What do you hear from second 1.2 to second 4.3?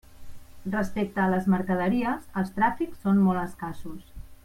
a les mercaderies, els tràfics són molt escassos.